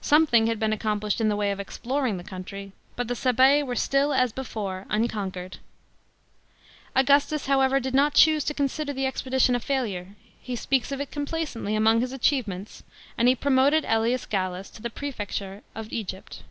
[0.00, 4.12] Something had been accomplished in the way of exploring the country, but the Sabseiwere still,
[4.12, 5.58] as before, unconqnered.
[6.96, 10.16] Augustus, however, did not choose to consider the expedition a failure.
[10.42, 12.82] He speaks of it complacently among his achievements,
[13.16, 13.84] and he promoted
[14.28, 16.42] Gallus to the prefecture of Egypt.